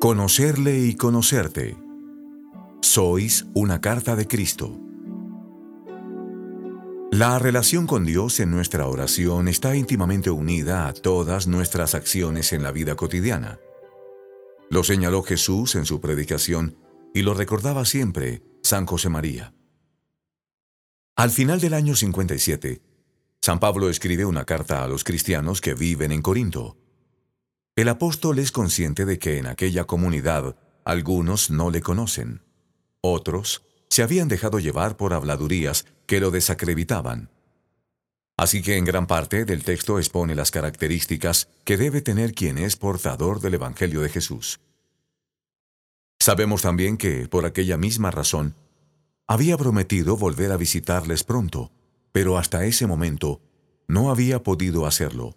Conocerle 0.00 0.78
y 0.78 0.94
conocerte. 0.94 1.76
Sois 2.80 3.46
una 3.54 3.80
carta 3.80 4.14
de 4.14 4.28
Cristo. 4.28 4.78
La 7.10 7.38
relación 7.38 7.86
con 7.86 8.04
Dios 8.04 8.38
en 8.40 8.50
nuestra 8.50 8.86
oración 8.86 9.48
está 9.48 9.74
íntimamente 9.74 10.30
unida 10.30 10.86
a 10.86 10.92
todas 10.92 11.46
nuestras 11.46 11.94
acciones 11.94 12.52
en 12.52 12.62
la 12.62 12.72
vida 12.72 12.94
cotidiana. 12.94 13.58
Lo 14.70 14.84
señaló 14.84 15.22
Jesús 15.22 15.74
en 15.74 15.86
su 15.86 16.00
predicación 16.00 16.76
y 17.14 17.22
lo 17.22 17.34
recordaba 17.34 17.84
siempre 17.84 18.42
San 18.62 18.86
José 18.86 19.08
María. 19.08 19.54
Al 21.16 21.30
final 21.30 21.60
del 21.60 21.74
año 21.74 21.96
57, 21.96 22.82
San 23.46 23.60
Pablo 23.60 23.88
escribe 23.88 24.24
una 24.24 24.44
carta 24.44 24.82
a 24.82 24.88
los 24.88 25.04
cristianos 25.04 25.60
que 25.60 25.74
viven 25.74 26.10
en 26.10 26.20
Corinto. 26.20 26.76
El 27.76 27.88
apóstol 27.88 28.40
es 28.40 28.50
consciente 28.50 29.04
de 29.04 29.20
que 29.20 29.38
en 29.38 29.46
aquella 29.46 29.84
comunidad 29.84 30.56
algunos 30.84 31.48
no 31.48 31.70
le 31.70 31.80
conocen. 31.80 32.42
Otros 33.02 33.62
se 33.88 34.02
habían 34.02 34.26
dejado 34.26 34.58
llevar 34.58 34.96
por 34.96 35.14
habladurías 35.14 35.86
que 36.06 36.18
lo 36.18 36.32
desacreditaban. 36.32 37.30
Así 38.36 38.62
que 38.62 38.78
en 38.78 38.84
gran 38.84 39.06
parte 39.06 39.44
del 39.44 39.62
texto 39.62 40.00
expone 40.00 40.34
las 40.34 40.50
características 40.50 41.48
que 41.62 41.76
debe 41.76 42.02
tener 42.02 42.34
quien 42.34 42.58
es 42.58 42.74
portador 42.74 43.38
del 43.40 43.54
Evangelio 43.54 44.00
de 44.00 44.08
Jesús. 44.08 44.58
Sabemos 46.18 46.62
también 46.62 46.96
que, 46.96 47.28
por 47.28 47.46
aquella 47.46 47.76
misma 47.76 48.10
razón, 48.10 48.56
había 49.28 49.56
prometido 49.56 50.16
volver 50.16 50.50
a 50.50 50.56
visitarles 50.56 51.22
pronto, 51.22 51.70
pero 52.16 52.38
hasta 52.38 52.64
ese 52.64 52.86
momento 52.86 53.42
no 53.88 54.10
había 54.10 54.42
podido 54.42 54.86
hacerlo. 54.86 55.36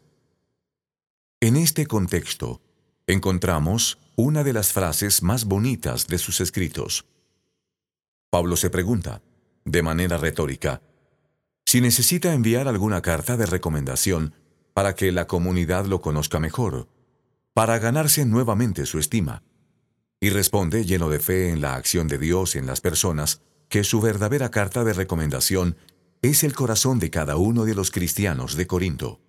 En 1.41 1.57
este 1.57 1.85
contexto, 1.85 2.61
encontramos 3.05 3.99
una 4.15 4.45
de 4.45 4.53
las 4.53 4.71
frases 4.71 5.21
más 5.21 5.43
bonitas 5.43 6.07
de 6.07 6.17
sus 6.17 6.39
escritos. 6.39 7.05
Pablo 8.29 8.55
se 8.55 8.69
pregunta, 8.69 9.21
de 9.65 9.83
manera 9.83 10.17
retórica, 10.17 10.81
si 11.65 11.81
necesita 11.81 12.33
enviar 12.33 12.69
alguna 12.69 13.01
carta 13.01 13.35
de 13.35 13.45
recomendación 13.45 14.33
para 14.73 14.95
que 14.95 15.11
la 15.11 15.27
comunidad 15.27 15.85
lo 15.85 15.99
conozca 15.99 16.39
mejor, 16.39 16.87
para 17.53 17.77
ganarse 17.79 18.23
nuevamente 18.23 18.85
su 18.85 18.99
estima. 18.99 19.43
Y 20.21 20.29
responde 20.29 20.85
lleno 20.85 21.09
de 21.09 21.19
fe 21.19 21.49
en 21.49 21.59
la 21.59 21.75
acción 21.75 22.07
de 22.07 22.19
Dios 22.19 22.55
en 22.55 22.65
las 22.65 22.79
personas, 22.79 23.41
que 23.67 23.83
su 23.83 23.99
verdadera 23.99 24.49
carta 24.49 24.85
de 24.85 24.93
recomendación 24.93 25.75
es 26.21 26.43
el 26.43 26.53
corazón 26.53 26.99
de 26.99 27.09
cada 27.09 27.37
uno 27.37 27.65
de 27.65 27.75
los 27.75 27.91
cristianos 27.91 28.55
de 28.55 28.67
Corinto. 28.67 29.21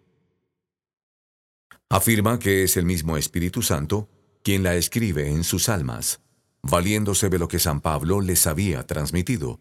Afirma 1.89 2.39
que 2.39 2.65
es 2.65 2.77
el 2.77 2.85
mismo 2.85 3.17
Espíritu 3.17 3.63
Santo 3.63 4.09
quien 4.43 4.63
la 4.63 4.75
escribe 4.75 5.29
en 5.29 5.45
sus 5.45 5.69
almas 5.69 6.21
valiéndose 6.63 7.29
de 7.29 7.39
lo 7.39 7.49
que 7.49 7.59
San 7.59 7.81
Pablo 7.81 8.21
les 8.21 8.47
había 8.47 8.87
transmitido. 8.87 9.61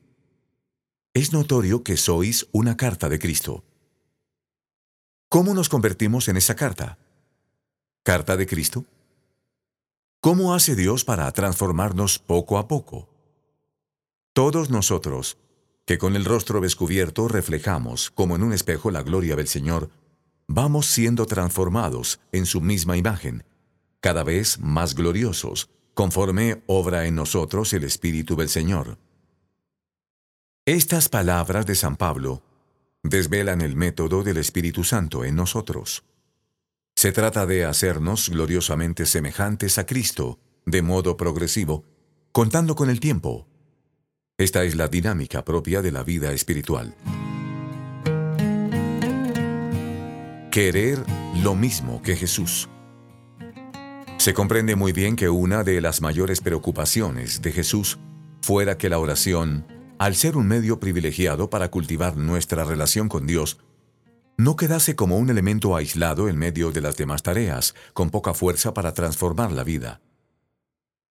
Es 1.13 1.33
notorio 1.33 1.83
que 1.83 1.97
sois 1.97 2.47
una 2.51 2.77
carta 2.77 3.09
de 3.09 3.19
Cristo. 3.19 3.63
¿Cómo 5.29 5.53
nos 5.53 5.69
convertimos 5.69 6.27
en 6.27 6.37
esa 6.37 6.55
carta? 6.55 6.97
¿Carta 8.03 8.37
de 8.37 8.47
Cristo? 8.47 8.85
¿Cómo 10.21 10.53
hace 10.53 10.75
Dios 10.75 11.05
para 11.05 11.31
transformarnos 11.31 12.19
poco 12.19 12.57
a 12.57 12.67
poco? 12.67 13.09
Todos 14.33 14.69
nosotros, 14.69 15.37
que 15.89 15.97
con 15.97 16.15
el 16.15 16.23
rostro 16.23 16.61
descubierto 16.61 17.27
reflejamos 17.27 18.11
como 18.11 18.35
en 18.35 18.43
un 18.43 18.53
espejo 18.53 18.91
la 18.91 19.01
gloria 19.01 19.35
del 19.35 19.47
Señor, 19.47 19.89
vamos 20.47 20.85
siendo 20.85 21.25
transformados 21.25 22.19
en 22.31 22.45
su 22.45 22.61
misma 22.61 22.95
imagen, 22.95 23.43
cada 23.99 24.23
vez 24.23 24.59
más 24.59 24.93
gloriosos, 24.93 25.71
conforme 25.95 26.61
obra 26.67 27.07
en 27.07 27.15
nosotros 27.15 27.73
el 27.73 27.85
Espíritu 27.85 28.35
del 28.35 28.49
Señor. 28.49 28.99
Estas 30.63 31.09
palabras 31.09 31.65
de 31.65 31.73
San 31.73 31.95
Pablo 31.95 32.43
desvelan 33.01 33.61
el 33.61 33.75
método 33.75 34.21
del 34.21 34.37
Espíritu 34.37 34.83
Santo 34.83 35.25
en 35.25 35.35
nosotros. 35.35 36.03
Se 36.95 37.11
trata 37.11 37.47
de 37.47 37.65
hacernos 37.65 38.29
gloriosamente 38.29 39.07
semejantes 39.07 39.79
a 39.79 39.87
Cristo, 39.87 40.37
de 40.67 40.83
modo 40.83 41.17
progresivo, 41.17 41.83
contando 42.31 42.75
con 42.75 42.91
el 42.91 42.99
tiempo. 42.99 43.47
Esta 44.39 44.63
es 44.63 44.75
la 44.75 44.87
dinámica 44.87 45.43
propia 45.43 45.81
de 45.81 45.91
la 45.91 46.01
vida 46.01 46.31
espiritual. 46.31 46.95
Querer 50.49 51.03
lo 51.43 51.55
mismo 51.55 52.01
que 52.01 52.15
Jesús. 52.15 52.69
Se 54.17 54.33
comprende 54.33 54.77
muy 54.77 54.93
bien 54.93 55.17
que 55.17 55.27
una 55.27 55.65
de 55.65 55.81
las 55.81 55.99
mayores 55.99 56.39
preocupaciones 56.39 57.41
de 57.41 57.51
Jesús 57.51 57.99
fuera 58.41 58.77
que 58.77 58.87
la 58.87 58.99
oración, 58.99 59.67
al 59.97 60.15
ser 60.15 60.37
un 60.37 60.47
medio 60.47 60.79
privilegiado 60.79 61.49
para 61.49 61.69
cultivar 61.69 62.15
nuestra 62.15 62.63
relación 62.63 63.09
con 63.09 63.27
Dios, 63.27 63.57
no 64.37 64.55
quedase 64.55 64.95
como 64.95 65.17
un 65.17 65.29
elemento 65.29 65.75
aislado 65.75 66.29
en 66.29 66.37
medio 66.37 66.71
de 66.71 66.79
las 66.79 66.95
demás 66.95 67.23
tareas, 67.23 67.75
con 67.93 68.09
poca 68.09 68.33
fuerza 68.33 68.73
para 68.73 68.93
transformar 68.93 69.51
la 69.51 69.65
vida. 69.65 69.99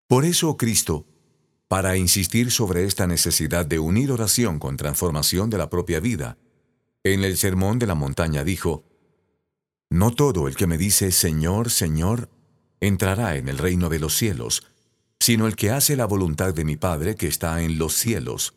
Por 0.06 0.24
eso 0.24 0.56
Cristo, 0.56 1.04
para 1.68 1.96
insistir 1.98 2.50
sobre 2.50 2.84
esta 2.84 3.06
necesidad 3.06 3.66
de 3.66 3.78
unir 3.78 4.10
oración 4.10 4.58
con 4.58 4.78
transformación 4.78 5.50
de 5.50 5.58
la 5.58 5.68
propia 5.68 6.00
vida, 6.00 6.38
en 7.04 7.24
el 7.24 7.36
Sermón 7.36 7.78
de 7.78 7.86
la 7.86 7.94
Montaña 7.94 8.42
dijo, 8.42 8.84
No 9.90 10.10
todo 10.10 10.48
el 10.48 10.56
que 10.56 10.66
me 10.66 10.78
dice 10.78 11.12
Señor, 11.12 11.70
Señor, 11.70 12.30
entrará 12.80 13.36
en 13.36 13.48
el 13.48 13.58
reino 13.58 13.90
de 13.90 13.98
los 13.98 14.16
cielos, 14.16 14.66
sino 15.20 15.46
el 15.46 15.56
que 15.56 15.70
hace 15.70 15.94
la 15.94 16.06
voluntad 16.06 16.54
de 16.54 16.64
mi 16.64 16.76
Padre 16.76 17.16
que 17.16 17.26
está 17.26 17.62
en 17.62 17.78
los 17.78 17.94
cielos. 17.94 18.54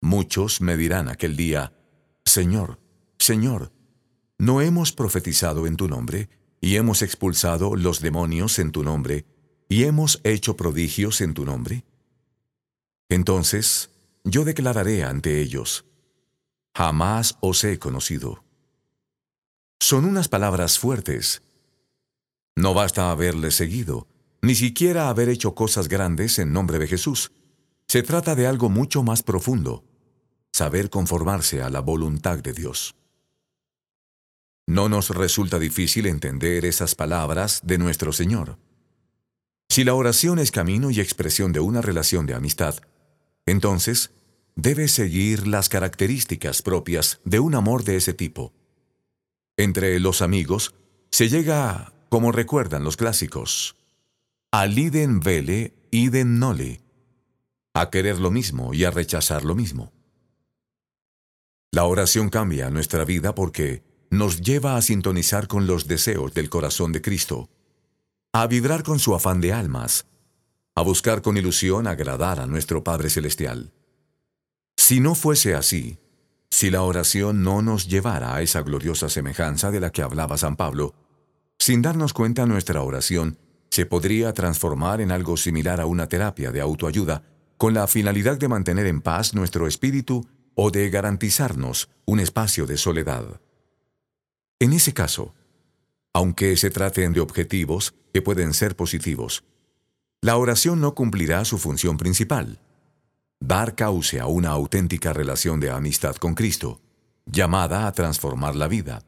Muchos 0.00 0.60
me 0.60 0.76
dirán 0.76 1.08
aquel 1.08 1.36
día, 1.36 1.72
Señor, 2.24 2.80
Señor, 3.18 3.72
¿no 4.38 4.60
hemos 4.60 4.92
profetizado 4.92 5.66
en 5.66 5.76
tu 5.76 5.88
nombre, 5.88 6.28
y 6.60 6.76
hemos 6.76 7.02
expulsado 7.02 7.76
los 7.76 8.00
demonios 8.00 8.58
en 8.58 8.72
tu 8.72 8.82
nombre, 8.82 9.26
y 9.68 9.84
hemos 9.84 10.20
hecho 10.24 10.56
prodigios 10.56 11.20
en 11.20 11.34
tu 11.34 11.44
nombre? 11.44 11.84
Entonces 13.08 13.90
yo 14.24 14.44
declararé 14.44 15.04
ante 15.04 15.40
ellos, 15.40 15.84
Jamás 16.76 17.36
os 17.40 17.62
he 17.62 17.78
conocido. 17.78 18.42
Son 19.78 20.04
unas 20.04 20.28
palabras 20.28 20.78
fuertes, 20.78 21.42
no 22.56 22.74
basta 22.74 23.10
haberle 23.10 23.52
seguido, 23.52 24.08
ni 24.42 24.56
siquiera 24.56 25.08
haber 25.08 25.28
hecho 25.28 25.54
cosas 25.54 25.88
grandes 25.88 26.38
en 26.38 26.52
nombre 26.52 26.78
de 26.78 26.88
Jesús. 26.88 27.32
Se 27.86 28.02
trata 28.02 28.34
de 28.34 28.46
algo 28.46 28.68
mucho 28.70 29.02
más 29.02 29.22
profundo, 29.22 29.84
saber 30.52 30.90
conformarse 30.90 31.62
a 31.62 31.70
la 31.70 31.80
voluntad 31.80 32.38
de 32.38 32.52
Dios. 32.52 32.96
No 34.66 34.88
nos 34.88 35.10
resulta 35.10 35.58
difícil 35.58 36.06
entender 36.06 36.64
esas 36.64 36.94
palabras 36.94 37.60
de 37.64 37.78
nuestro 37.78 38.12
Señor. 38.12 38.58
Si 39.74 39.82
la 39.82 39.94
oración 39.94 40.38
es 40.38 40.52
camino 40.52 40.92
y 40.92 41.00
expresión 41.00 41.52
de 41.52 41.58
una 41.58 41.82
relación 41.82 42.26
de 42.26 42.34
amistad, 42.34 42.76
entonces 43.44 44.12
debe 44.54 44.86
seguir 44.86 45.48
las 45.48 45.68
características 45.68 46.62
propias 46.62 47.20
de 47.24 47.40
un 47.40 47.56
amor 47.56 47.82
de 47.82 47.96
ese 47.96 48.14
tipo. 48.14 48.52
Entre 49.56 49.98
los 49.98 50.22
amigos 50.22 50.76
se 51.10 51.28
llega 51.28 51.92
como 52.08 52.30
recuerdan 52.30 52.84
los 52.84 52.96
clásicos. 52.96 53.74
Aliden 54.52 55.18
vele, 55.18 55.74
iden 55.90 56.38
nole. 56.38 56.80
A 57.74 57.90
querer 57.90 58.20
lo 58.20 58.30
mismo 58.30 58.74
y 58.74 58.84
a 58.84 58.92
rechazar 58.92 59.42
lo 59.42 59.56
mismo. 59.56 59.92
La 61.72 61.82
oración 61.82 62.28
cambia 62.28 62.70
nuestra 62.70 63.04
vida 63.04 63.34
porque 63.34 63.82
nos 64.08 64.40
lleva 64.40 64.76
a 64.76 64.82
sintonizar 64.82 65.48
con 65.48 65.66
los 65.66 65.88
deseos 65.88 66.32
del 66.32 66.48
corazón 66.48 66.92
de 66.92 67.02
Cristo, 67.02 67.50
a 68.36 68.48
vibrar 68.48 68.82
con 68.82 68.98
su 68.98 69.14
afán 69.14 69.40
de 69.40 69.52
almas, 69.52 70.06
a 70.74 70.82
buscar 70.82 71.22
con 71.22 71.36
ilusión 71.36 71.86
agradar 71.86 72.40
a 72.40 72.48
nuestro 72.48 72.82
Padre 72.82 73.08
Celestial. 73.08 73.72
Si 74.76 74.98
no 74.98 75.14
fuese 75.14 75.54
así, 75.54 76.00
si 76.50 76.68
la 76.68 76.82
oración 76.82 77.44
no 77.44 77.62
nos 77.62 77.86
llevara 77.86 78.34
a 78.34 78.42
esa 78.42 78.62
gloriosa 78.62 79.08
semejanza 79.08 79.70
de 79.70 79.78
la 79.78 79.90
que 79.90 80.02
hablaba 80.02 80.36
San 80.36 80.56
Pablo, 80.56 80.96
sin 81.60 81.80
darnos 81.80 82.12
cuenta, 82.12 82.44
nuestra 82.44 82.82
oración 82.82 83.38
se 83.70 83.86
podría 83.86 84.32
transformar 84.32 85.00
en 85.00 85.12
algo 85.12 85.36
similar 85.36 85.80
a 85.80 85.86
una 85.86 86.08
terapia 86.08 86.50
de 86.50 86.60
autoayuda 86.60 87.22
con 87.56 87.72
la 87.72 87.86
finalidad 87.86 88.36
de 88.36 88.48
mantener 88.48 88.86
en 88.86 89.00
paz 89.00 89.32
nuestro 89.34 89.68
espíritu 89.68 90.26
o 90.56 90.72
de 90.72 90.90
garantizarnos 90.90 91.88
un 92.04 92.18
espacio 92.18 92.66
de 92.66 92.78
soledad. 92.78 93.40
En 94.58 94.72
ese 94.72 94.92
caso, 94.92 95.36
aunque 96.12 96.56
se 96.56 96.70
traten 96.70 97.12
de 97.12 97.20
objetivos 97.20 97.94
que 98.14 98.22
pueden 98.22 98.54
ser 98.54 98.76
positivos, 98.76 99.42
la 100.22 100.36
oración 100.36 100.80
no 100.80 100.94
cumplirá 100.94 101.44
su 101.44 101.58
función 101.58 101.98
principal, 101.98 102.60
dar 103.40 103.74
cauce 103.74 104.20
a 104.20 104.26
una 104.26 104.50
auténtica 104.50 105.12
relación 105.12 105.58
de 105.58 105.72
amistad 105.72 106.14
con 106.14 106.36
Cristo, 106.36 106.80
llamada 107.26 107.88
a 107.88 107.92
transformar 107.92 108.54
la 108.54 108.68
vida. 108.68 109.02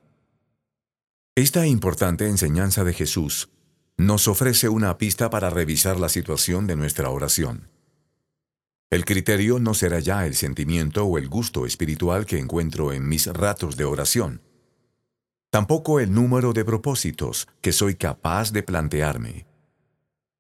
Esta 1.37 1.69
importante 1.69 2.27
enseñanza 2.27 2.83
de 2.83 2.95
Jesús 2.95 3.49
nos 3.97 4.27
ofrece 4.27 4.69
una 4.69 4.99
pista 4.99 5.31
para 5.31 5.51
revisar 5.51 6.01
la 6.01 6.09
situación 6.09 6.67
de 6.67 6.75
nuestra 6.75 7.09
oración. 7.09 7.71
El 8.91 9.05
criterio 9.05 9.61
no 9.61 9.75
será 9.75 10.01
ya 10.01 10.27
el 10.27 10.35
sentimiento 10.35 11.05
o 11.05 11.17
el 11.17 11.29
gusto 11.29 11.65
espiritual 11.65 12.27
que 12.27 12.41
encuentro 12.41 12.93
en 12.93 13.09
mis 13.09 13.29
ratos 13.29 13.77
de 13.77 13.85
oración. 13.85 14.43
Tampoco 15.57 16.01
el 16.01 16.13
número 16.13 16.53
de 16.53 16.67
propósitos 16.67 17.49
que 17.63 17.73
soy 17.73 17.95
capaz 17.95 18.53
de 18.53 18.63
plantearme. 18.63 19.47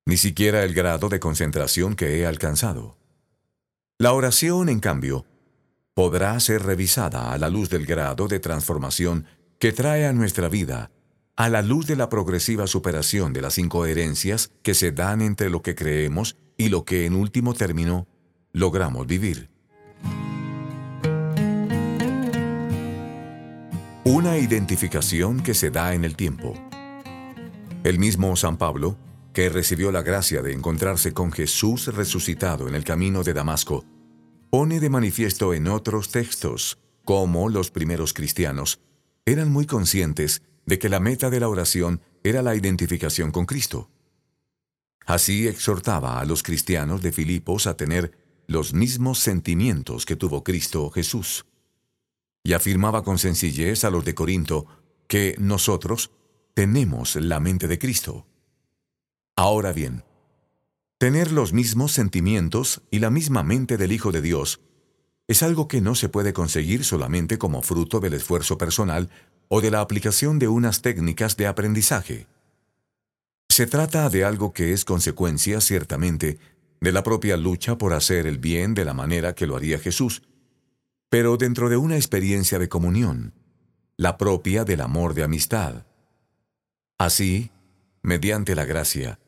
Ni 0.05 0.19
siquiera 0.19 0.63
el 0.63 0.75
grado 0.75 1.09
de 1.09 1.19
concentración 1.21 1.97
que 1.97 2.19
he 2.19 2.27
alcanzado. 2.27 2.99
La 3.97 4.13
oración, 4.13 4.69
en 4.69 4.79
cambio, 4.79 5.25
podrá 5.95 6.39
ser 6.39 6.65
revisada 6.65 7.33
a 7.33 7.39
la 7.39 7.49
luz 7.49 7.71
del 7.71 7.87
grado 7.87 8.29
de 8.29 8.41
transformación 8.41 9.25
que 9.59 9.73
trae 9.73 10.05
a 10.07 10.13
nuestra 10.13 10.51
vida, 10.51 10.91
a 11.35 11.49
la 11.49 11.63
luz 11.63 11.87
de 11.87 11.97
la 11.97 12.11
progresiva 12.11 12.67
superación 12.67 13.33
de 13.33 13.41
las 13.41 13.57
incoherencias 13.57 14.51
que 14.63 14.75
se 14.75 14.93
dan 14.93 15.23
entre 15.23 15.49
lo 15.49 15.63
que 15.63 15.75
creemos 15.75 16.37
y 16.59 16.69
lo 16.69 16.85
que 16.85 17.07
en 17.07 17.15
último 17.15 17.55
término 17.55 18.07
logramos 18.53 19.07
vivir. 19.07 19.49
Una 24.09 24.39
identificación 24.39 25.43
que 25.43 25.53
se 25.53 25.73
da 25.73 25.93
en 25.93 26.05
el 26.05 26.15
tiempo. 26.15 26.55
El 27.83 27.99
mismo 27.99 28.37
San 28.37 28.57
Pablo, 28.57 28.97
que 29.33 29.49
recibió 29.49 29.91
la 29.91 30.03
gracia 30.03 30.43
de 30.43 30.53
encontrarse 30.53 31.13
con 31.13 31.33
Jesús 31.33 31.89
resucitado 31.89 32.69
en 32.69 32.77
el 32.77 32.85
camino 32.85 33.25
de 33.25 33.35
Damasco, 33.35 33.85
pone 34.49 34.79
de 34.79 34.91
manifiesto 34.91 35.55
en 35.55 35.67
otros 35.67 36.13
textos 36.13 36.79
cómo 37.05 37.49
los 37.49 37.73
primeros 37.73 38.13
cristianos 38.13 38.79
eran 39.25 39.51
muy 39.51 39.67
conscientes 39.67 40.41
de 40.67 40.79
que 40.79 40.89
la 40.89 41.01
meta 41.01 41.29
de 41.29 41.41
la 41.41 41.49
oración 41.49 42.01
era 42.23 42.43
la 42.43 42.55
identificación 42.55 43.33
con 43.33 43.45
Cristo. 43.45 43.91
Así 45.05 45.49
exhortaba 45.49 46.21
a 46.21 46.25
los 46.25 46.45
cristianos 46.45 47.03
de 47.03 47.11
Filipos 47.11 47.67
a 47.67 47.77
tener 47.77 48.13
los 48.47 48.73
mismos 48.73 49.19
sentimientos 49.19 50.07
que 50.07 50.15
tuvo 50.15 50.45
Cristo 50.45 50.91
Jesús. 50.91 51.45
Y 52.47 52.53
afirmaba 52.53 53.03
con 53.03 53.19
sencillez 53.19 53.83
a 53.83 53.91
los 53.91 54.05
de 54.05 54.15
Corinto 54.15 54.67
que 55.09 55.35
nosotros 55.41 56.13
tenemos 56.55 57.17
la 57.17 57.41
mente 57.41 57.67
de 57.67 57.77
Cristo. 57.77 58.25
Ahora 59.35 59.73
bien, 59.73 60.05
tener 60.97 61.33
los 61.33 61.53
mismos 61.53 61.91
sentimientos 61.91 62.83
y 62.93 63.01
la 63.01 63.11
misma 63.11 63.43
mente 63.43 63.77
del 63.77 63.91
Hijo 63.91 64.13
de 64.13 64.23
Dios 64.23 64.61
es 65.27 65.43
algo 65.43 65.67
que 65.67 65.81
no 65.81 65.97
se 65.97 66.09
puede 66.09 66.33
conseguir 66.33 66.85
solamente 66.85 67.37
como 67.37 67.63
fruto 67.63 67.99
del 67.99 68.15
esfuerzo 68.15 68.57
personal 68.57 69.11
o 69.49 69.61
de 69.61 69.73
la 69.73 69.81
aplicación 69.81 70.39
de 70.39 70.47
unas 70.47 70.83
técnicas 70.83 71.37
de 71.37 71.49
aprendizaje. 71.49 72.29
Se 73.49 73.67
trata 73.67 74.09
de 74.09 74.25
algo 74.25 74.53
que 74.53 74.73
es 74.73 74.85
consecuencia, 74.85 75.61
ciertamente, 75.61 76.39
de 76.81 76.93
la 76.93 77.03
propia 77.03 77.37
lucha 77.37 77.77
por 77.77 77.93
hacer 77.93 78.29
el 78.29 78.39
bien 78.39 78.75
de 78.75 78.85
la 78.85 78.95
manera 78.95 79.35
que 79.35 79.49
lo 79.49 79.57
haría 79.57 79.81
Jesús, 79.81 80.23
pero 81.09 81.37
dentro 81.37 81.69
de 81.69 81.77
una 81.77 81.97
experiencia 81.97 82.59
de 82.59 82.69
comunión, 82.69 83.35
la 83.97 84.19
propia 84.19 84.65
del 84.65 84.81
amor 84.81 85.15
de 85.15 85.23
amistad. 85.23 85.87
Así, 86.99 87.51
mediante 88.03 88.55
la 88.55 88.65
gracia, 88.65 89.19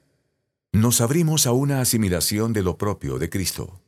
nos 0.73 1.01
abrimos 1.01 1.47
a 1.47 1.53
una 1.53 1.81
asimilación 1.81 2.53
de 2.53 2.63
lo 2.63 2.77
propio 2.77 3.19
de 3.19 3.31
Cristo. 3.31 3.81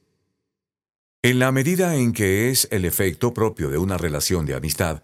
En 1.23 1.39
la 1.39 1.53
medida 1.53 1.97
en 1.97 2.13
que 2.13 2.51
es 2.51 2.69
el 2.71 2.85
efecto 2.85 3.35
propio 3.35 3.69
de 3.69 3.79
una 3.79 3.99
relación 3.99 4.47
de 4.47 4.55
amistad, 4.55 5.03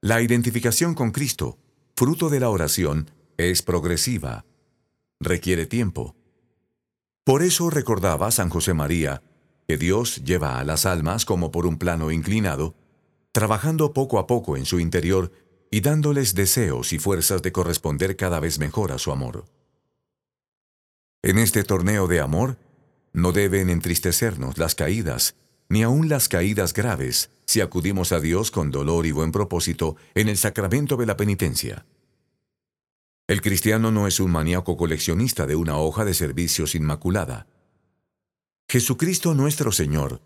la 0.00 0.22
identificación 0.22 0.94
con 0.94 1.10
Cristo, 1.10 1.58
fruto 1.96 2.30
de 2.30 2.40
la 2.40 2.50
oración, 2.50 3.10
es 3.36 3.62
progresiva, 3.62 4.44
requiere 5.18 5.66
tiempo, 5.66 6.14
por 7.24 7.42
eso 7.42 7.70
recordaba 7.70 8.30
San 8.30 8.48
José 8.48 8.74
María 8.74 9.22
que 9.70 9.78
Dios 9.78 10.24
lleva 10.24 10.58
a 10.58 10.64
las 10.64 10.84
almas 10.84 11.24
como 11.24 11.52
por 11.52 11.64
un 11.64 11.78
plano 11.78 12.10
inclinado, 12.10 12.74
trabajando 13.30 13.92
poco 13.92 14.18
a 14.18 14.26
poco 14.26 14.56
en 14.56 14.64
su 14.66 14.80
interior 14.80 15.30
y 15.70 15.80
dándoles 15.80 16.34
deseos 16.34 16.92
y 16.92 16.98
fuerzas 16.98 17.40
de 17.40 17.52
corresponder 17.52 18.16
cada 18.16 18.40
vez 18.40 18.58
mejor 18.58 18.90
a 18.90 18.98
su 18.98 19.12
amor. 19.12 19.44
En 21.22 21.38
este 21.38 21.62
torneo 21.62 22.08
de 22.08 22.18
amor, 22.18 22.56
no 23.12 23.30
deben 23.30 23.70
entristecernos 23.70 24.58
las 24.58 24.74
caídas, 24.74 25.36
ni 25.68 25.84
aun 25.84 26.08
las 26.08 26.28
caídas 26.28 26.74
graves, 26.74 27.30
si 27.46 27.60
acudimos 27.60 28.10
a 28.10 28.18
Dios 28.18 28.50
con 28.50 28.72
dolor 28.72 29.06
y 29.06 29.12
buen 29.12 29.30
propósito 29.30 29.94
en 30.16 30.28
el 30.28 30.36
sacramento 30.36 30.96
de 30.96 31.06
la 31.06 31.16
penitencia. 31.16 31.86
El 33.28 33.40
cristiano 33.40 33.92
no 33.92 34.08
es 34.08 34.18
un 34.18 34.32
maníaco 34.32 34.76
coleccionista 34.76 35.46
de 35.46 35.54
una 35.54 35.76
hoja 35.76 36.04
de 36.04 36.14
servicios 36.14 36.74
inmaculada. 36.74 37.46
Jesucristo 38.70 39.34
nuestro 39.34 39.72
Señor 39.72 40.22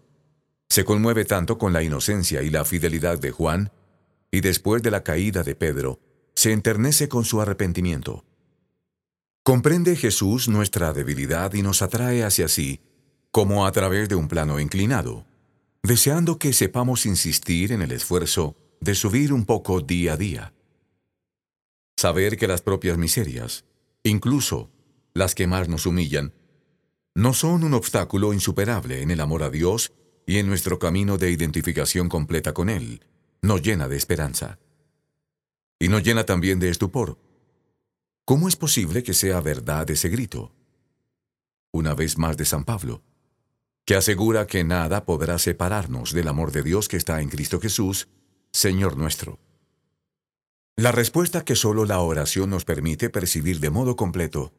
se 0.69 0.85
conmueve 0.85 1.25
tanto 1.25 1.57
con 1.57 1.73
la 1.73 1.83
inocencia 1.83 2.43
y 2.43 2.51
la 2.51 2.67
fidelidad 2.67 3.19
de 3.19 3.31
Juan, 3.31 3.73
y 4.31 4.43
después 4.43 4.83
de 4.83 4.91
la 4.91 5.03
caída 5.03 5.43
de 5.43 5.55
Pedro, 5.55 5.99
se 6.35 6.53
enternece 6.53 7.09
con 7.09 7.25
su 7.25 7.41
arrepentimiento. 7.41 8.27
Comprende 9.45 9.97
Jesús 9.97 10.49
nuestra 10.49 10.93
debilidad 10.93 11.55
y 11.55 11.63
nos 11.63 11.81
atrae 11.81 12.23
hacia 12.23 12.49
sí, 12.49 12.83
como 13.31 13.65
a 13.65 13.73
través 13.73 14.11
de 14.11 14.15
un 14.15 14.29
plano 14.29 14.61
inclinado, 14.61 15.25
deseando 15.83 16.39
que 16.39 16.53
sepamos 16.53 17.07
insistir 17.07 17.73
en 17.73 17.81
el 17.81 17.93
esfuerzo 17.93 18.57
de 18.79 18.95
subir 18.95 19.33
un 19.33 19.47
poco 19.47 19.81
día 19.81 20.13
a 20.13 20.17
día. 20.19 20.53
Saber 21.97 22.37
que 22.37 22.47
las 22.47 22.61
propias 22.61 22.99
miserias, 22.99 23.65
incluso 24.03 24.71
las 25.15 25.35
que 25.35 25.47
más 25.47 25.71
nos 25.71 25.87
humillan, 25.87 26.35
no 27.15 27.33
son 27.33 27.63
un 27.63 27.75
obstáculo 27.75 28.33
insuperable 28.33 29.01
en 29.03 29.11
el 29.11 29.21
amor 29.21 29.45
a 29.45 29.51
Dios 29.51 29.93
y 30.27 30.39
en 30.39 30.49
nuestro 30.49 30.79
camino 30.79 31.17
de 31.17 31.31
identificación 31.31 32.09
completa 32.09 32.53
con 32.53 32.69
Él, 32.69 33.05
nos 33.41 33.63
llena 33.63 33.89
de 33.89 33.97
esperanza. 33.97 34.59
Y 35.79 35.89
nos 35.89 36.03
llena 36.03 36.25
también 36.25 36.59
de 36.59 36.71
estupor. 36.71 37.19
¿Cómo 38.25 38.49
es 38.49 38.57
posible 38.57 39.03
que 39.03 39.15
sea 39.15 39.41
verdad 39.41 39.89
ese 39.91 40.09
grito? 40.09 40.53
Una 41.73 41.95
vez 41.95 42.19
más 42.19 42.37
de 42.37 42.47
San 42.47 42.65
Pablo, 42.65 43.03
que 43.85 43.95
asegura 43.95 44.47
que 44.47 44.65
nada 44.65 45.05
podrá 45.05 45.39
separarnos 45.39 46.13
del 46.13 46.29
amor 46.29 46.51
de 46.51 46.63
Dios 46.63 46.89
que 46.89 46.97
está 46.97 47.21
en 47.21 47.29
Cristo 47.29 47.61
Jesús, 47.61 48.09
Señor 48.51 48.97
nuestro. 48.97 49.39
La 50.77 50.91
respuesta 50.91 51.45
que 51.45 51.55
solo 51.55 51.85
la 51.85 52.01
oración 52.01 52.51
nos 52.51 52.65
permite 52.65 53.11
percibir 53.11 53.61
de 53.61 53.71
modo 53.71 53.95
completo 53.95 54.53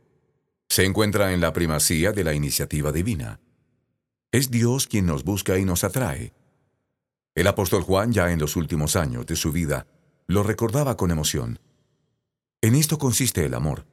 se 0.75 0.84
encuentra 0.84 1.32
en 1.32 1.39
la 1.39 1.53
primacía 1.53 2.12
de 2.12 2.25
la 2.25 2.34
iniciativa 2.34 2.91
divina. 2.91 3.39
Es 4.34 4.51
Dios 4.51 4.88
quien 4.88 5.05
nos 5.05 5.24
busca 5.24 5.58
y 5.58 5.63
nos 5.63 5.86
atrae. 5.86 6.34
El 7.34 7.48
apóstol 7.48 7.82
Juan 7.82 8.12
ya 8.12 8.29
en 8.34 8.39
los 8.39 8.58
últimos 8.58 8.98
años 8.98 9.25
de 9.25 9.38
su 9.38 9.53
vida 9.53 9.88
lo 10.27 10.44
recordaba 10.44 10.98
con 10.98 11.12
emoción. 11.12 11.60
En 12.62 12.75
esto 12.75 12.98
consiste 12.98 13.46
el 13.46 13.53
amor. 13.53 13.88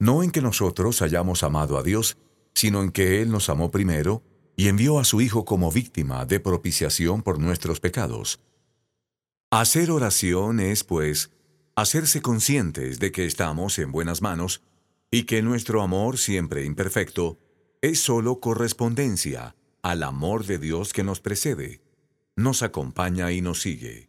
No 0.00 0.24
en 0.24 0.32
que 0.32 0.42
nosotros 0.42 1.02
hayamos 1.02 1.44
amado 1.44 1.78
a 1.78 1.84
Dios, 1.84 2.18
sino 2.52 2.82
en 2.82 2.90
que 2.90 3.22
Él 3.22 3.30
nos 3.30 3.48
amó 3.48 3.70
primero 3.70 4.24
y 4.56 4.66
envió 4.66 4.98
a 4.98 5.04
su 5.04 5.20
Hijo 5.20 5.44
como 5.44 5.70
víctima 5.70 6.26
de 6.26 6.40
propiciación 6.40 7.22
por 7.22 7.38
nuestros 7.38 7.78
pecados. 7.78 8.40
Hacer 9.52 9.92
oración 9.92 10.58
es, 10.58 10.82
pues, 10.82 11.30
hacerse 11.76 12.20
conscientes 12.22 12.98
de 12.98 13.12
que 13.12 13.24
estamos 13.24 13.78
en 13.78 13.92
buenas 13.92 14.20
manos 14.20 14.62
y 15.12 15.24
que 15.24 15.42
nuestro 15.42 15.82
amor, 15.82 16.18
siempre 16.18 16.64
imperfecto, 16.64 17.38
es 17.82 18.00
sólo 18.00 18.40
correspondencia 18.40 19.54
al 19.82 20.02
amor 20.02 20.46
de 20.46 20.58
Dios 20.58 20.92
que 20.92 21.04
nos 21.04 21.20
precede, 21.20 21.82
nos 22.34 22.62
acompaña 22.62 23.30
y 23.30 23.42
nos 23.42 23.60
sigue. 23.60 24.08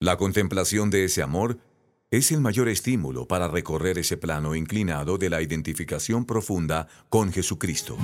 La 0.00 0.18
contemplación 0.18 0.90
de 0.90 1.04
ese 1.04 1.22
amor 1.22 1.58
es 2.10 2.32
el 2.32 2.40
mayor 2.40 2.68
estímulo 2.68 3.26
para 3.26 3.48
recorrer 3.48 3.96
ese 3.98 4.16
plano 4.18 4.54
inclinado 4.54 5.16
de 5.16 5.30
la 5.30 5.40
identificación 5.40 6.26
profunda 6.26 6.88
con 7.08 7.32
Jesucristo. 7.32 7.96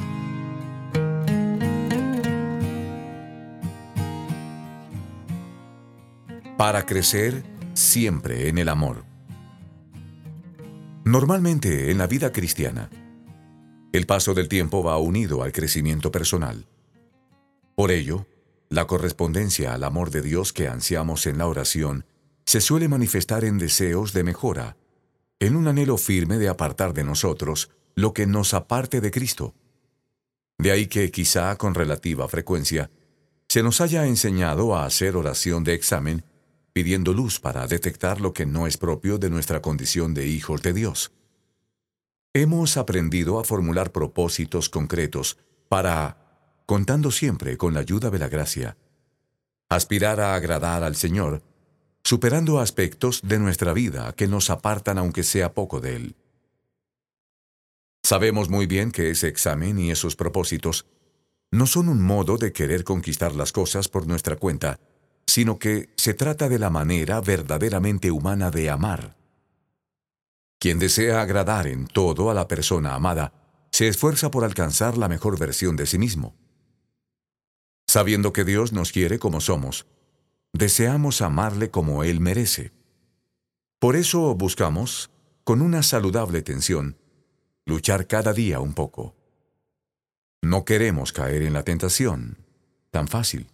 para 6.63 6.87
crecer 6.87 7.43
siempre 7.75 8.49
en 8.49 8.57
el 8.57 8.69
amor. 8.69 9.12
Normalmente 11.13 11.91
en 11.91 11.99
la 11.99 12.07
vida 12.07 12.33
cristiana, 12.33 12.89
el 13.93 14.07
paso 14.07 14.33
del 14.33 14.49
tiempo 14.49 14.83
va 14.83 14.97
unido 14.97 15.43
al 15.43 15.53
crecimiento 15.53 16.11
personal. 16.11 16.67
Por 17.75 17.91
ello, 17.91 18.27
la 18.71 18.87
correspondencia 18.87 19.75
al 19.75 19.85
amor 19.85 20.11
de 20.11 20.23
Dios 20.23 20.55
que 20.55 20.69
ansiamos 20.69 21.27
en 21.27 21.37
la 21.37 21.49
oración 21.49 22.07
se 22.47 22.63
suele 22.63 22.89
manifestar 22.89 23.45
en 23.45 23.59
deseos 23.59 24.15
de 24.15 24.25
mejora, 24.25 24.79
en 25.39 25.55
un 25.55 25.69
anhelo 25.69 25.99
firme 25.99 26.39
de 26.39 26.49
apartar 26.49 26.95
de 26.95 27.05
nosotros 27.05 27.71
lo 27.95 28.15
que 28.15 28.27
nos 28.27 28.55
aparte 28.55 29.03
de 29.03 29.11
Cristo. 29.11 29.55
De 30.57 30.71
ahí 30.71 30.87
que 30.87 31.11
quizá 31.11 31.55
con 31.59 31.75
relativa 31.75 32.27
frecuencia 32.27 32.91
se 33.49 33.63
nos 33.63 33.83
haya 33.83 34.07
enseñado 34.07 34.75
a 34.75 34.87
hacer 34.87 35.15
oración 35.17 35.63
de 35.63 35.75
examen, 35.75 36.25
pidiendo 36.73 37.13
luz 37.13 37.41
para 37.41 37.67
detectar 37.67 38.21
lo 38.21 38.33
que 38.33 38.47
no 38.47 38.67
es 38.67 38.77
propio 38.77 39.19
de 39.19 39.31
nuestra 39.31 39.61
condición 39.61 40.15
de 40.15 40.27
hijos 40.27 40.63
de 40.63 40.73
Dios. 40.73 41.13
Hemos 42.35 42.77
aprendido 42.77 43.39
a 43.39 43.45
formular 43.45 43.93
propósitos 43.93 44.69
concretos 44.69 45.37
para, 45.69 46.65
contando 46.67 47.11
siempre 47.11 47.59
con 47.59 47.75
la 47.75 47.81
ayuda 47.81 48.11
de 48.11 48.19
la 48.19 48.29
gracia, 48.29 48.77
aspirar 49.69 50.21
a 50.21 50.35
agradar 50.35 50.83
al 50.83 50.97
Señor, 50.97 51.43
superando 52.05 52.59
aspectos 52.59 53.21
de 53.23 53.39
nuestra 53.39 53.73
vida 53.73 54.13
que 54.15 54.29
nos 54.29 54.51
apartan 54.51 54.99
aunque 54.99 55.23
sea 55.23 55.53
poco 55.53 55.81
de 55.81 55.97
Él. 55.97 56.17
Sabemos 58.03 58.49
muy 58.49 58.67
bien 58.67 58.91
que 58.91 59.11
ese 59.11 59.29
examen 59.29 59.79
y 59.79 59.91
esos 59.91 60.17
propósitos 60.17 60.87
no 61.51 61.67
son 61.67 61.89
un 61.89 62.03
modo 62.03 62.39
de 62.39 62.53
querer 62.53 62.83
conquistar 62.83 63.35
las 63.35 63.53
cosas 63.53 63.89
por 63.89 64.07
nuestra 64.07 64.37
cuenta, 64.37 64.81
sino 65.33 65.59
que 65.59 65.89
se 65.97 66.13
trata 66.13 66.51
de 66.51 66.59
la 66.59 66.69
manera 66.69 67.19
verdaderamente 67.23 68.11
humana 68.11 68.51
de 68.51 68.69
amar. 68.69 69.17
Quien 70.59 70.79
desea 70.79 71.23
agradar 71.23 71.67
en 71.69 71.87
todo 71.87 72.31
a 72.31 72.35
la 72.35 72.49
persona 72.49 72.95
amada, 72.95 73.33
se 73.71 73.89
esfuerza 73.89 74.31
por 74.31 74.45
alcanzar 74.45 74.99
la 74.99 75.09
mejor 75.09 75.39
versión 75.39 75.75
de 75.75 75.87
sí 75.87 75.97
mismo. 75.97 76.37
Sabiendo 77.87 78.35
que 78.35 78.45
Dios 78.45 78.75
nos 78.75 78.93
quiere 78.93 79.19
como 79.19 79.41
somos, 79.41 79.87
deseamos 80.53 81.23
amarle 81.23 81.71
como 81.71 82.05
Él 82.05 82.21
merece. 82.21 82.73
Por 83.79 83.97
eso 83.97 84.35
buscamos, 84.35 85.11
con 85.45 85.63
una 85.63 85.83
saludable 85.83 86.43
tensión, 86.43 86.99
luchar 87.65 88.07
cada 88.07 88.35
día 88.35 88.61
un 88.61 88.75
poco. 88.75 89.17
No 90.43 90.67
queremos 90.67 91.11
caer 91.11 91.41
en 91.41 91.55
la 91.55 91.63
tentación, 91.63 92.37
tan 92.91 93.09
fácil, 93.09 93.52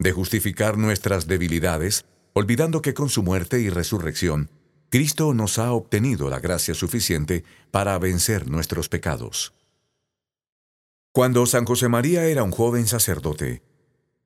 de 0.00 0.12
justificar 0.12 0.78
nuestras 0.78 1.28
debilidades, 1.28 2.06
olvidando 2.32 2.82
que 2.82 2.94
con 2.94 3.10
su 3.10 3.22
muerte 3.22 3.60
y 3.60 3.68
resurrección, 3.68 4.50
Cristo 4.88 5.34
nos 5.34 5.58
ha 5.58 5.72
obtenido 5.72 6.28
la 6.30 6.40
gracia 6.40 6.74
suficiente 6.74 7.44
para 7.70 7.96
vencer 7.98 8.50
nuestros 8.50 8.88
pecados. 8.88 9.52
Cuando 11.12 11.44
San 11.46 11.64
José 11.64 11.88
María 11.88 12.24
era 12.24 12.42
un 12.42 12.50
joven 12.50 12.86
sacerdote, 12.86 13.62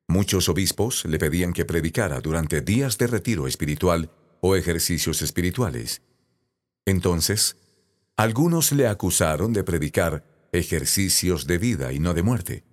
muchos 0.07 0.49
obispos 0.49 1.05
le 1.07 1.19
pedían 1.19 1.53
que 1.53 1.65
predicara 1.65 2.21
durante 2.21 2.61
días 2.61 2.97
de 2.97 3.09
retiro 3.09 3.47
espiritual 3.47 4.11
o 4.41 4.55
ejercicios 4.57 5.23
espirituales. 5.23 6.03
Entonces, 6.87 7.57
algunos 8.17 8.71
le 8.73 8.87
acusaron 8.87 9.53
de 9.53 9.65
predicar 9.65 10.25
ejercicios 10.53 11.47
de 11.47 11.59
vida 11.59 11.93
y 11.93 11.99
no 11.99 12.15
de 12.15 12.23
muerte. 12.23 12.65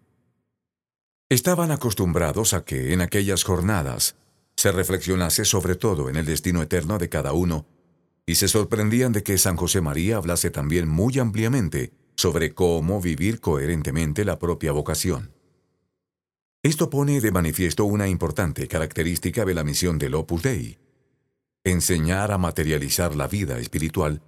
Estaban 1.32 1.72
acostumbrados 1.72 2.54
a 2.54 2.66
que 2.66 2.92
en 2.92 3.00
aquellas 3.00 3.46
jornadas 3.46 4.18
se 4.58 4.70
reflexionase 4.74 5.46
sobre 5.46 5.78
todo 5.78 6.10
en 6.10 6.18
el 6.18 6.26
destino 6.26 6.62
eterno 6.62 6.98
de 6.98 7.08
cada 7.08 7.32
uno, 7.32 7.66
y 8.26 8.36
se 8.36 8.50
sorprendían 8.50 9.14
de 9.14 9.24
que 9.24 9.38
San 9.38 9.56
José 9.56 9.80
María 9.80 10.18
hablase 10.18 10.52
también 10.52 10.90
muy 10.90 11.20
ampliamente 11.20 11.94
sobre 12.18 12.54
cómo 12.54 13.00
vivir 13.00 13.40
coherentemente 13.40 14.26
la 14.26 14.40
propia 14.40 14.74
vocación. 14.74 15.32
Esto 16.64 16.90
pone 16.90 17.22
de 17.22 17.32
manifiesto 17.32 17.86
una 17.86 18.10
importante 18.10 18.68
característica 18.68 19.46
de 19.46 19.54
la 19.54 19.64
misión 19.64 19.98
del 20.00 20.16
Opus 20.16 20.42
Dei, 20.42 20.80
enseñar 21.64 22.34
a 22.34 22.38
materializar 22.38 23.16
la 23.16 23.30
vida 23.30 23.58
espiritual 23.58 24.22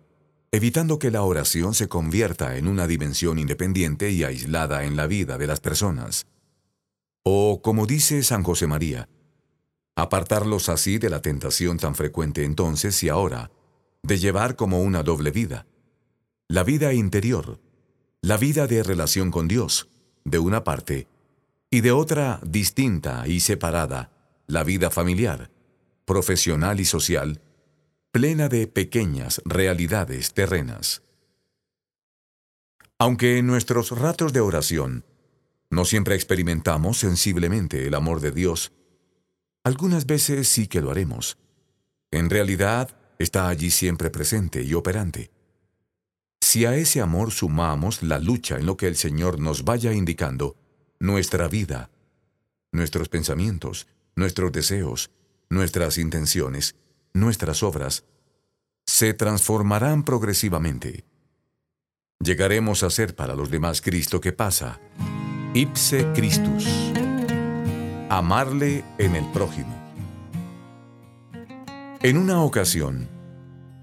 evitando 0.54 1.00
que 1.00 1.12
la 1.12 1.24
oración 1.24 1.74
se 1.74 1.90
convierta 1.90 2.56
en 2.56 2.70
una 2.70 2.88
dimensión 2.88 3.40
independiente 3.40 4.12
y 4.12 4.24
aislada 4.24 4.86
en 4.86 4.96
la 4.96 5.06
vida 5.08 5.38
de 5.38 5.48
las 5.48 5.60
personas. 5.60 6.28
O, 7.24 7.62
como 7.62 7.86
dice 7.86 8.22
San 8.24 8.44
José 8.44 8.68
María, 8.68 9.10
apartarlos 9.96 10.70
así 10.70 10.98
de 10.98 11.10
la 11.10 11.22
tentación 11.22 11.78
tan 11.78 11.96
frecuente 11.96 12.44
entonces 12.44 13.02
y 13.04 13.10
ahora, 13.10 13.52
de 14.02 14.18
llevar 14.18 14.56
como 14.56 14.82
una 14.82 15.04
doble 15.04 15.32
vida. 15.32 15.66
La 16.50 16.64
vida 16.64 16.94
interior, 16.94 17.60
la 18.22 18.38
vida 18.38 18.68
de 18.68 18.84
relación 18.84 19.32
con 19.32 19.48
Dios, 19.48 19.90
de 20.26 20.40
una 20.40 20.64
parte, 20.64 21.08
y 21.70 21.82
de 21.82 21.92
otra 21.92 22.40
distinta 22.46 23.28
y 23.28 23.40
separada, 23.40 24.12
la 24.48 24.64
vida 24.64 24.90
familiar, 24.90 25.50
profesional 26.06 26.80
y 26.80 26.86
social, 26.86 27.42
plena 28.12 28.50
de 28.50 28.68
pequeñas 28.68 29.42
realidades 29.46 30.34
terrenas. 30.34 31.02
Aunque 33.00 33.38
en 33.38 33.48
nuestros 33.48 33.92
ratos 33.92 34.34
de 34.34 34.42
oración 34.42 35.06
no 35.74 35.86
siempre 35.86 36.16
experimentamos 36.16 37.00
sensiblemente 37.00 37.88
el 37.88 37.96
amor 37.96 38.22
de 38.22 38.32
Dios, 38.32 38.72
algunas 39.64 40.06
veces 40.06 40.48
sí 40.48 40.68
que 40.68 40.82
lo 40.82 40.92
haremos. 40.92 41.38
En 42.12 42.30
realidad, 42.30 42.96
está 43.18 43.48
allí 43.48 43.72
siempre 43.72 44.12
presente 44.12 44.62
y 44.62 44.76
operante. 44.76 45.32
Si 46.42 46.66
a 46.66 46.76
ese 46.76 47.02
amor 47.02 47.32
sumamos 47.32 48.04
la 48.04 48.20
lucha 48.20 48.58
en 48.58 48.68
lo 48.68 48.78
que 48.78 48.88
el 48.88 48.96
Señor 48.96 49.40
nos 49.40 49.64
vaya 49.64 49.94
indicando, 49.94 50.58
nuestra 51.00 51.48
vida, 51.48 51.90
nuestros 52.72 53.10
pensamientos, 53.10 53.88
nuestros 54.16 54.52
deseos, 54.52 55.10
nuestras 55.50 55.98
intenciones, 55.98 56.76
nuestras 57.14 57.64
obras, 57.64 58.04
se 58.86 59.14
transformarán 59.14 60.04
progresivamente. 60.04 61.06
Llegaremos 62.20 62.84
a 62.84 62.90
ser 62.90 63.16
para 63.16 63.36
los 63.36 63.50
demás 63.50 63.82
Cristo 63.82 64.22
que 64.22 64.34
pasa, 64.34 64.80
ipse 65.56 66.12
Christus, 66.16 66.66
amarle 68.10 68.84
en 68.98 69.16
el 69.16 69.24
prójimo. 69.32 69.72
En 72.02 72.18
una 72.18 72.42
ocasión, 72.42 73.08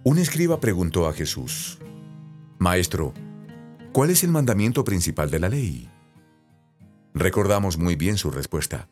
un 0.02 0.18
escriba 0.18 0.58
preguntó 0.58 1.06
a 1.06 1.12
Jesús, 1.12 1.78
Maestro, 2.58 3.14
¿cuál 3.92 4.10
es 4.10 4.24
el 4.24 4.30
mandamiento 4.30 4.82
principal 4.82 5.30
de 5.30 5.38
la 5.38 5.48
ley? 5.48 5.88
Recordamos 7.14 7.78
muy 7.78 7.94
bien 7.94 8.18
su 8.18 8.32
respuesta. 8.32 8.88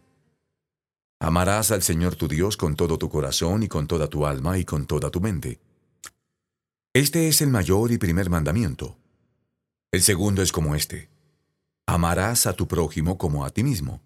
Amarás 1.18 1.73
al 1.73 1.82
Señor 1.82 2.14
tu 2.14 2.28
Dios 2.28 2.56
con 2.56 2.76
todo 2.76 2.97
tu 2.97 3.08
corazón 3.08 3.64
y 3.64 3.68
con 3.68 3.88
toda 3.88 4.06
tu 4.06 4.25
alma 4.25 4.56
y 4.56 4.64
con 4.64 4.87
toda 4.87 5.11
tu 5.11 5.20
mente. 5.20 5.58
Este 6.94 7.26
es 7.26 7.42
el 7.42 7.50
mayor 7.50 7.90
y 7.90 7.99
primer 7.99 8.30
mandamiento. 8.30 8.97
El 9.90 10.00
segundo 10.02 10.42
es 10.42 10.52
como 10.52 10.76
este. 10.76 11.17
Amarás 11.90 12.47
a 12.47 12.52
tu 12.52 12.68
prójimo 12.68 13.16
como 13.16 13.47
a 13.47 13.50
ti 13.50 13.64
mismo. 13.64 14.02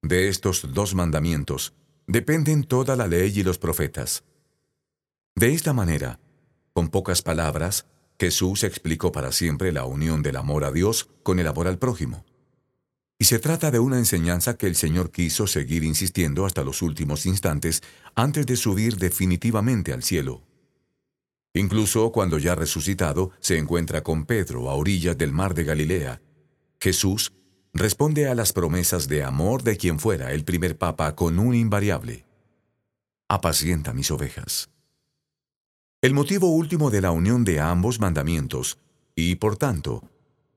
De 0.00 0.30
estos 0.30 0.72
dos 0.72 0.94
mandamientos 0.94 1.74
dependen 2.06 2.64
toda 2.64 2.96
la 2.96 3.06
ley 3.06 3.30
y 3.38 3.42
los 3.42 3.58
profetas. 3.58 4.24
De 5.34 5.52
esta 5.52 5.74
manera, 5.74 6.20
con 6.72 6.88
pocas 6.88 7.20
palabras, 7.20 7.84
Jesús 8.18 8.64
explicó 8.64 9.12
para 9.12 9.30
siempre 9.30 9.72
la 9.72 9.84
unión 9.84 10.22
del 10.22 10.36
amor 10.36 10.64
a 10.64 10.72
Dios 10.72 11.10
con 11.22 11.38
el 11.38 11.48
amor 11.48 11.68
al 11.68 11.78
prójimo. 11.78 12.24
Y 13.18 13.26
se 13.26 13.38
trata 13.38 13.70
de 13.70 13.78
una 13.78 13.98
enseñanza 13.98 14.56
que 14.56 14.66
el 14.66 14.74
Señor 14.74 15.10
quiso 15.10 15.46
seguir 15.46 15.84
insistiendo 15.84 16.46
hasta 16.46 16.64
los 16.64 16.80
últimos 16.80 17.26
instantes 17.26 17.82
antes 18.14 18.46
de 18.46 18.56
subir 18.56 18.96
definitivamente 18.96 19.92
al 19.92 20.02
cielo. 20.02 20.46
Incluso 21.52 22.10
cuando 22.10 22.38
ya 22.38 22.54
resucitado 22.54 23.32
se 23.38 23.58
encuentra 23.58 24.02
con 24.02 24.24
Pedro 24.24 24.70
a 24.70 24.76
orillas 24.76 25.18
del 25.18 25.32
mar 25.32 25.52
de 25.52 25.64
Galilea, 25.64 26.22
Jesús 26.82 27.32
responde 27.72 28.26
a 28.26 28.34
las 28.34 28.52
promesas 28.52 29.06
de 29.06 29.22
amor 29.22 29.62
de 29.62 29.76
quien 29.76 30.00
fuera 30.00 30.32
el 30.32 30.44
primer 30.44 30.76
papa 30.76 31.14
con 31.14 31.38
un 31.38 31.54
invariable. 31.54 32.26
Apacienta 33.28 33.92
mis 33.92 34.10
ovejas. 34.10 34.68
El 36.00 36.12
motivo 36.12 36.48
último 36.48 36.90
de 36.90 37.00
la 37.00 37.12
unión 37.12 37.44
de 37.44 37.60
ambos 37.60 38.00
mandamientos, 38.00 38.78
y 39.14 39.36
por 39.36 39.56
tanto, 39.56 40.10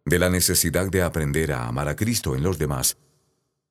de 0.03 0.17
la 0.17 0.31
necesidad 0.31 0.89
de 0.89 1.03
aprender 1.03 1.51
a 1.51 1.67
amar 1.67 1.89
a 1.89 1.95
Cristo 1.95 2.35
en 2.35 2.41
los 2.41 2.57
demás, 2.57 2.97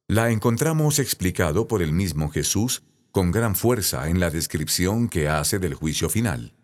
la 0.07 0.31
encontramos 0.31 1.01
explicado 1.01 1.67
por 1.67 1.83
el 1.83 1.93
mismo 1.93 2.31
Jesús 2.31 2.85
con 3.11 3.33
gran 3.33 3.57
fuerza 3.57 4.09
en 4.09 4.21
la 4.21 4.31
descripción 4.31 5.09
que 5.09 5.29
hace 5.29 5.59
del 5.59 5.75
juicio 5.75 6.09
final. 6.09 6.55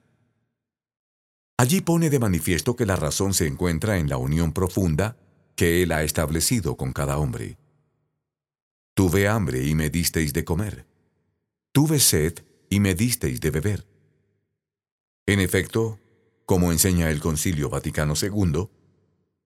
Allí 1.57 1.81
pone 1.81 2.11
de 2.11 2.21
manifiesto 2.21 2.77
que 2.77 2.87
la 2.87 2.95
razón 2.95 3.35
se 3.35 3.49
encuentra 3.49 3.99
en 3.99 4.09
la 4.09 4.19
unión 4.19 4.53
profunda 4.53 5.17
que 5.61 5.83
Él 5.83 5.93
ha 5.93 6.03
establecido 6.03 6.79
con 6.79 6.95
cada 6.95 7.19
hombre. 7.19 7.59
Tuve 8.95 9.29
hambre 9.29 9.63
y 9.67 9.75
me 9.75 9.91
disteis 9.91 10.33
de 10.33 10.43
comer. 10.43 10.87
Tuve 11.71 11.99
sed 12.01 12.39
y 12.71 12.81
me 12.81 12.95
disteis 12.95 13.43
de 13.43 13.51
beber. 13.51 13.87
En 15.27 15.39
efecto, 15.39 15.99
como 16.47 16.73
enseña 16.73 17.11
el 17.11 17.21
Concilio 17.21 17.69
Vaticano 17.69 18.15
II, 18.19 18.71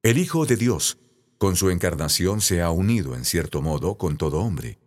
el 0.05 0.19
Hijo 0.19 0.47
de 0.47 0.55
Dios, 0.55 0.99
con 1.37 1.57
su 1.57 1.71
encarnación, 1.71 2.41
se 2.41 2.63
ha 2.63 2.71
unido 2.71 3.17
en 3.17 3.25
cierto 3.25 3.61
modo 3.61 3.99
con 3.99 4.17
todo 4.17 4.39
hombre. 4.39 4.79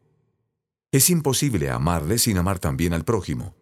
Es 0.93 1.09
imposible 1.09 1.69
amarle 1.71 2.19
sin 2.19 2.37
amar 2.37 2.59
también 2.59 2.93
al 2.93 3.03
prójimo, 3.03 3.53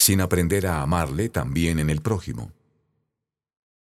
sin 0.00 0.20
aprender 0.20 0.66
a 0.66 0.82
amarle 0.82 1.28
también 1.28 1.78
en 1.78 1.90
el 1.90 2.02
prójimo. 2.02 2.50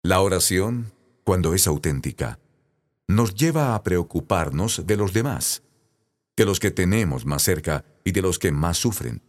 La 0.04 0.20
oración, 0.20 0.92
cuando 1.24 1.54
es 1.54 1.68
auténtica, 1.68 2.38
nos 3.08 3.36
lleva 3.36 3.74
a 3.74 3.84
preocuparnos 3.84 4.86
de 4.86 4.98
los 4.98 5.14
demás, 5.14 5.64
de 6.36 6.46
los 6.46 6.60
que 6.60 6.72
tenemos 6.72 7.26
más 7.26 7.42
cerca 7.42 7.86
y 8.04 8.12
de 8.12 8.22
los 8.22 8.38
que 8.38 8.52
más 8.52 8.78
sufren. 8.78 9.22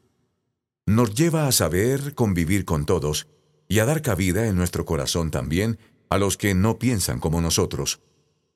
Nos 0.86 1.14
lleva 1.14 1.46
a 1.46 1.52
saber 1.52 2.14
convivir 2.14 2.64
con 2.64 2.86
todos 2.86 3.28
y 3.68 3.78
a 3.78 3.84
dar 3.84 4.02
cabida 4.02 4.46
en 4.46 4.56
nuestro 4.56 4.84
corazón 4.84 5.30
también 5.30 5.78
a 6.10 6.18
los 6.18 6.36
que 6.36 6.54
no 6.54 6.78
piensan 6.78 7.20
como 7.20 7.40
nosotros, 7.40 8.00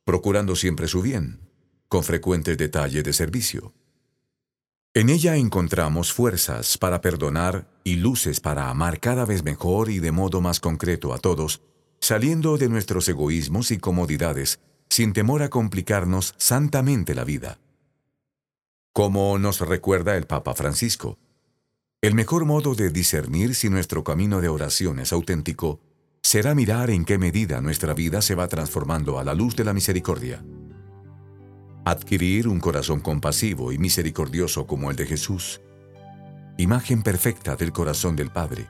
procurando 0.05 0.57
siempre 0.57 0.89
su 0.89 1.03
bien, 1.03 1.41
con 1.89 2.03
frecuentes 2.03 2.59
detalles 2.59 3.05
de 3.05 3.13
servicio. 3.13 3.75
En 4.95 5.09
ella 5.09 5.37
encontramos 5.37 6.13
fuerzas 6.13 6.77
para 6.79 7.01
perdonar 7.01 7.71
y 7.85 7.97
luces 7.97 8.41
para 8.41 8.69
amar 8.71 9.01
cada 9.01 9.25
vez 9.25 9.45
mejor 9.45 9.89
y 9.89 10.01
de 10.01 10.13
modo 10.13 10.41
más 10.41 10.61
concreto 10.61 11.15
a 11.15 11.19
todos, 11.19 11.63
saliendo 12.01 12.59
de 12.59 12.69
nuestros 12.69 13.09
egoísmos 13.09 13.71
y 13.71 13.79
comodidades, 13.79 14.61
sin 14.93 15.15
temor 15.15 15.43
a 15.43 15.49
complicarnos 15.49 16.35
santamente 16.37 17.15
la 17.15 17.25
vida. 17.25 17.59
Como 18.93 19.39
nos 19.39 19.61
recuerda 19.61 20.19
el 20.19 20.27
Papa 20.27 20.55
Francisco, 20.55 21.19
el 22.03 22.15
mejor 22.15 22.45
modo 22.45 22.75
de 22.75 22.91
discernir 22.91 23.55
si 23.55 23.71
nuestro 23.71 24.05
camino 24.05 24.43
de 24.43 24.51
oración 24.51 24.99
es 24.99 25.15
auténtico 25.15 25.81
será 26.23 26.55
mirar 26.55 26.91
en 26.91 27.07
qué 27.07 27.17
medida 27.17 27.63
nuestra 27.63 27.95
vida 27.95 28.21
se 28.21 28.35
va 28.35 28.49
transformando 28.49 29.19
a 29.19 29.25
la 29.25 29.33
luz 29.33 29.57
de 29.57 29.65
la 29.65 29.73
misericordia. 29.73 30.45
Adquirir 31.87 32.47
un 32.47 32.61
corazón 32.61 33.01
compasivo 33.01 33.73
y 33.73 33.79
misericordioso 33.79 34.67
como 34.67 34.91
el 34.91 34.97
de 34.97 35.07
Jesús, 35.07 35.63
imagen 36.59 37.03
perfecta 37.03 37.57
del 37.57 37.73
corazón 37.73 38.15
del 38.15 38.31
Padre. 38.31 38.69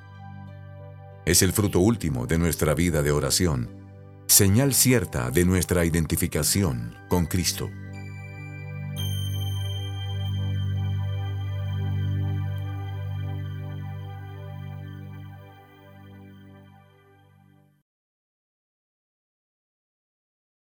Es 1.26 1.42
el 1.42 1.52
fruto 1.52 1.80
último 1.80 2.28
de 2.28 2.38
nuestra 2.38 2.74
vida 2.74 3.02
de 3.02 3.10
oración, 3.10 3.81
señal 4.32 4.72
cierta 4.72 5.30
de 5.30 5.44
nuestra 5.44 5.84
identificación 5.84 6.96
con 7.08 7.26
Cristo. 7.26 7.70